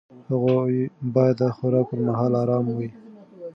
هغوی 0.29 0.79
باید 1.13 1.35
د 1.41 1.43
خوراک 1.55 1.85
پر 1.89 1.99
مهال 2.07 2.31
ارام 2.41 2.65
وي. 2.77 2.89